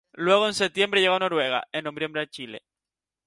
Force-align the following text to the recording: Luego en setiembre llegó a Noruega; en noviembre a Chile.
Luego 0.13 0.47
en 0.47 0.55
setiembre 0.55 0.99
llegó 0.99 1.13
a 1.13 1.19
Noruega; 1.19 1.67
en 1.71 1.83
noviembre 1.83 2.23
a 2.23 2.27
Chile. 2.27 2.63